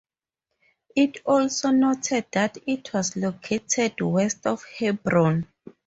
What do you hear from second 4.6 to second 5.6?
Hebron.